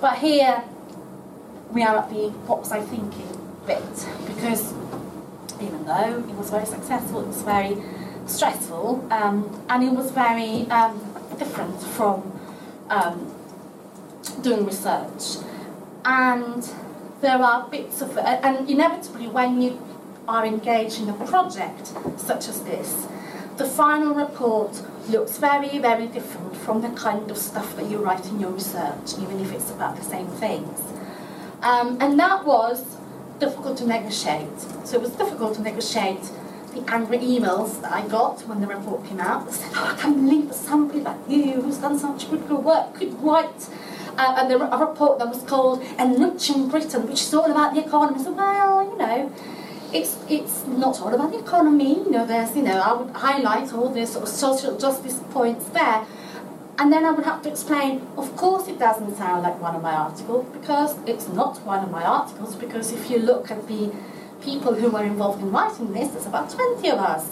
[0.00, 0.64] But here
[1.72, 3.28] we are at the what was I thinking
[3.66, 4.72] bit, because
[5.60, 7.76] even though it was very successful, it was very
[8.26, 10.98] stressful, um, and it was very um,
[11.38, 12.38] different from
[12.88, 13.34] um,
[14.42, 15.44] doing research.
[16.04, 16.68] And
[17.20, 19.80] there are bits of, and inevitably when you
[20.28, 23.06] are engaged in a project such as this,
[23.56, 28.26] the final report looks very, very different from the kind of stuff that you write
[28.26, 30.80] in your research, even if it's about the same things.
[31.66, 32.84] Um, and that was
[33.40, 34.60] difficult to negotiate.
[34.84, 36.22] So it was difficult to negotiate
[36.74, 40.16] the angry emails that I got when the report came out said, oh, I can't
[40.16, 43.68] believe that somebody like you who's done such good work could write
[44.18, 47.84] uh, and the, a report that was called Enriching Britain, which is all about the
[47.84, 48.22] economy.
[48.22, 49.32] So, well, you know,
[49.92, 51.94] it's it's not all about the economy.
[51.94, 55.66] You know, there's you know I would highlight all the sort of social justice points
[55.70, 56.06] there,
[56.78, 58.06] and then I would have to explain.
[58.16, 61.90] Of course, it doesn't sound like one of my articles because it's not one of
[61.90, 62.54] my articles.
[62.54, 63.92] Because if you look at the
[64.42, 67.26] people who were involved in writing this, there's about twenty of us,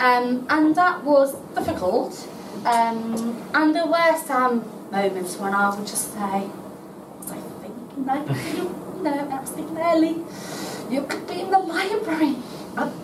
[0.00, 2.28] um, and that was difficult.
[2.64, 6.48] Um, and there were some moments when I would just say,
[7.18, 8.86] was I thinking like you?
[9.02, 10.16] know, I early,
[10.90, 12.36] you could be in the library.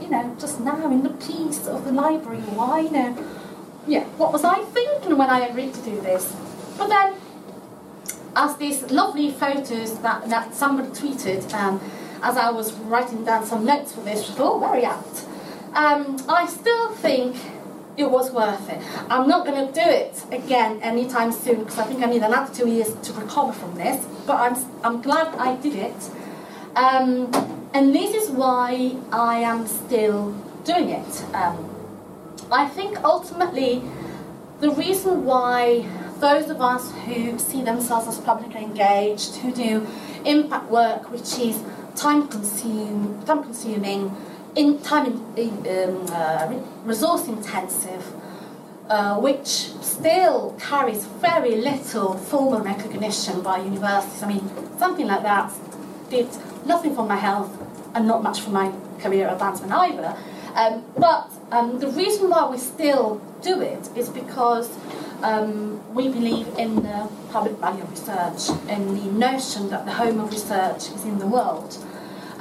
[0.02, 2.40] You know, just now in the peace of the library.
[2.40, 3.41] Why, you know?
[3.86, 6.34] Yeah, what was I thinking when I agreed to do this?
[6.78, 7.14] But then,
[8.36, 11.80] as these lovely photos that, that somebody tweeted, um,
[12.22, 15.26] as I was writing down some notes for this, was all very apt.
[15.74, 17.36] Um, I still think
[17.96, 18.80] it was worth it.
[19.10, 22.54] I'm not going to do it again anytime soon because I think I need another
[22.54, 26.10] two years to recover from this, but I'm, I'm glad I did it.
[26.76, 27.30] Um,
[27.74, 30.32] and this is why I am still
[30.64, 31.24] doing it.
[31.34, 31.71] Um,
[32.50, 33.82] I think ultimately
[34.60, 35.86] the reason why
[36.20, 39.86] those of us who see themselves as publicly engaged, who do
[40.24, 41.62] impact work, which is
[41.96, 44.14] time, consume, time consuming,
[44.54, 48.14] in time in, um, uh, resource intensive,
[48.88, 54.22] uh, which still carries very little formal recognition by universities.
[54.22, 55.52] I mean, something like that
[56.10, 56.28] did
[56.66, 57.50] nothing for my health
[57.94, 60.16] and not much for my career advancement either.
[60.54, 64.70] Um, but um, the reason why we still do it is because
[65.22, 70.20] um, we believe in the public value of research, in the notion that the home
[70.20, 71.78] of research is in the world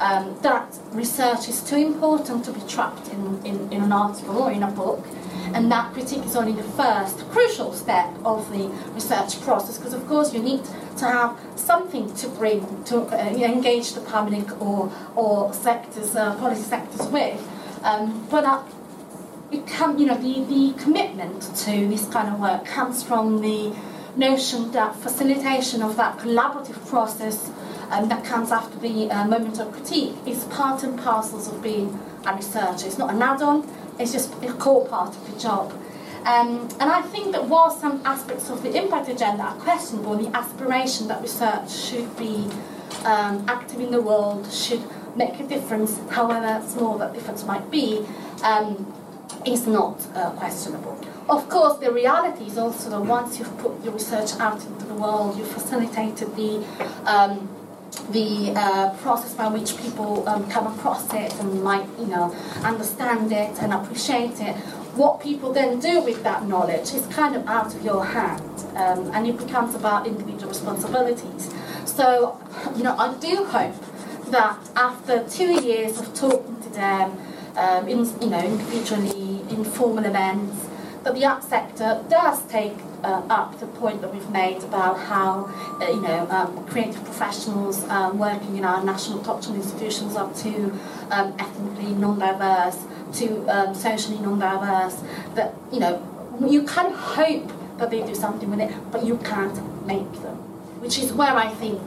[0.02, 4.50] um, that research is too important to be trapped in, in, in an article or
[4.50, 5.06] in a book,
[5.54, 10.06] and that critique is only the first crucial step of the research process because of
[10.08, 10.64] course you need
[10.96, 16.62] to have something to bring to uh, engage the public or, or sectors, uh, policy
[16.62, 17.40] sectors with.
[17.82, 18.62] Um, but uh,
[19.50, 23.74] it can, you know, the, the commitment to this kind of work comes from the
[24.16, 27.50] notion that facilitation of that collaborative process
[27.90, 31.98] um, that comes after the uh, moment of critique is part and parcels of being
[32.26, 32.86] a researcher.
[32.86, 33.68] It's not an add-on,
[33.98, 35.72] it's just a core part of the job.
[36.24, 40.34] Um, and I think that while some aspects of the impact agenda are questionable, the
[40.36, 42.48] aspiration that research should be
[43.04, 44.82] um, active in the world, should
[45.16, 48.06] make a difference, however small that difference might be,
[48.42, 48.92] um,
[49.46, 50.98] is not uh, questionable.
[51.28, 54.94] Of course, the reality is also that once you've put your research out into the
[54.94, 56.64] world, you've facilitated the
[57.06, 57.48] um,
[58.10, 62.34] the uh, process by which people um, come across it and might, you know,
[62.64, 64.56] understand it and appreciate it.
[64.96, 69.10] What people then do with that knowledge is kind of out of your hand, um,
[69.14, 71.52] and it becomes about individual responsibilities.
[71.84, 72.38] So,
[72.76, 73.74] you know, I do hope
[74.32, 77.16] that after two years of talking to them,
[77.56, 80.68] um, in, you know, individually, in formal events,
[81.04, 82.72] that the art sector does take
[83.04, 85.44] uh, up the point that we've made about how
[85.80, 90.78] uh, you know um, creative professionals um, working in our national cultural institutions are too
[91.10, 92.78] um, ethnically non-diverse
[93.12, 95.02] too um, socially non-diverse
[95.34, 96.00] that you know
[96.48, 96.62] you
[96.92, 100.36] of hope that they do something with it but you can't make them
[100.80, 101.82] which is where I think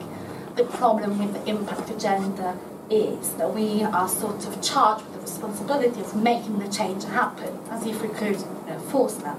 [0.55, 2.57] the problem with the impact agenda
[2.89, 7.59] is that we are sort of charged with the responsibility of making the change happen
[7.71, 9.37] as if we could you know, force that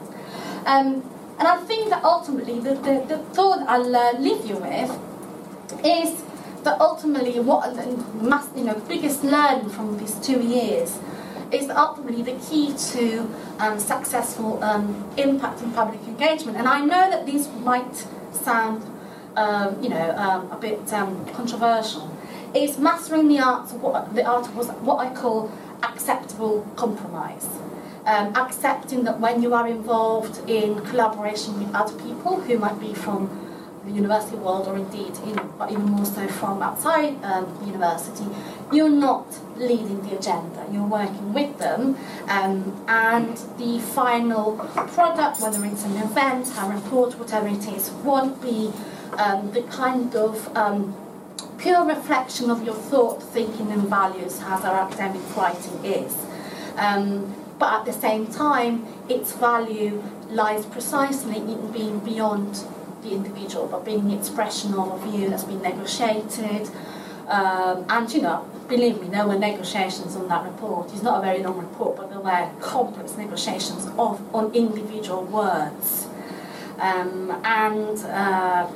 [0.66, 1.02] um,
[1.38, 4.90] and I think that ultimately the, the, the thought I'll uh, leave you with
[5.84, 6.22] is
[6.64, 7.86] that ultimately what the
[8.24, 10.98] mass, you know, biggest learning from these two years
[11.52, 16.56] is ultimately the key to um, successful um, impact and public engagement.
[16.56, 18.82] And I know that these might sound
[19.36, 22.10] um, you know, um, a bit um, controversial.
[22.54, 25.50] It's mastering the art of what the art of what I call
[25.82, 27.48] acceptable compromise.
[28.06, 32.94] Um, accepting that when you are involved in collaboration with other people who might be
[32.94, 33.46] from
[33.84, 38.24] the university world or indeed in, even more so from outside um, university,
[38.72, 39.26] you're not
[39.56, 41.96] leading the agenda, you're working with them
[42.28, 44.56] um, and the final
[44.94, 48.72] product, whether it's an event, a report, whatever it is, won't be
[49.14, 50.94] um, the kind of um,
[51.58, 56.16] pure reflection of your thought, thinking and values as our academic writing is.
[56.76, 62.64] Um, but at the same time, its value lies precisely in being beyond
[63.02, 66.68] the individual, but being the expression of a view that's been negotiated.
[67.28, 70.92] Um, and, you know, believe me, there were negotiations on that report.
[70.92, 76.06] It's not a very long report, but there were complex negotiations of, on individual words.
[76.78, 78.68] Um, and, uh,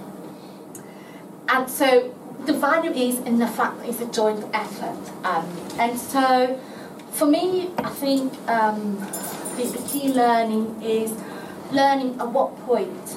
[1.53, 2.15] and so
[2.47, 4.99] the value is in the fact that it's a joint effort.
[5.25, 5.47] Um,
[5.79, 6.59] and so
[7.13, 8.99] for me, I think um,
[9.57, 11.13] the, the key learning is
[11.73, 13.17] learning at what point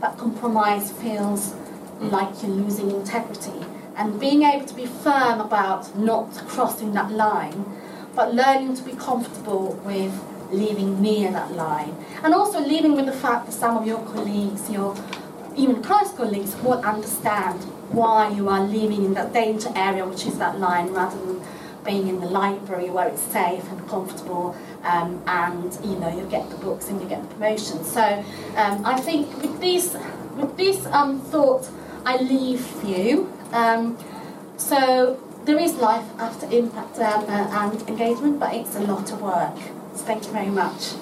[0.00, 1.54] that compromise feels
[2.00, 3.66] like you're losing integrity
[3.96, 7.64] and being able to be firm about not crossing that line,
[8.14, 10.12] but learning to be comfortable with
[10.50, 11.94] leaving near that line.
[12.22, 14.94] And also leaving with the fact that some of your colleagues, your
[15.60, 20.38] even close colleagues, will understand why you are living in that danger area, which is
[20.38, 21.40] that line, rather than
[21.84, 24.54] being in the library where it's safe and comfortable
[24.84, 27.82] um, and you know you get the books and you get the promotion.
[27.84, 28.02] So
[28.56, 29.96] um, I think with these
[30.36, 31.68] with this um, thought
[32.04, 33.32] I leave you.
[33.52, 33.98] Um,
[34.56, 39.56] so there is life after impact uh, and engagement, but it's a lot of work.
[39.94, 40.94] So thank you very much.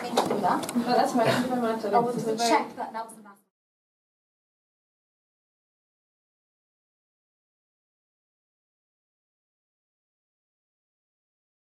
[0.00, 0.61] Thank you for that.
[0.74, 1.94] Well, that's my you.
[1.94, 3.22] I to check that that was the